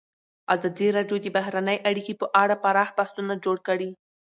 [0.53, 3.89] ازادي راډیو د بهرنۍ اړیکې په اړه پراخ بحثونه جوړ کړي.